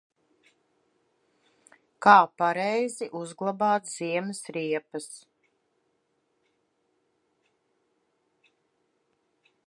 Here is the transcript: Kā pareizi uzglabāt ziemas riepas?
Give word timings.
Kā 2.05 2.15
pareizi 2.41 3.07
uzglabāt 3.19 3.91
ziemas 3.91 4.41
riepas? 4.57 5.09